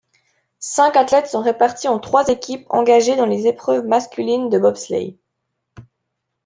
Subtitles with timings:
[0.57, 5.15] Cinq athlètes sont répartis en trois équipes engagées dans les épreuves masculines de bobsleigh.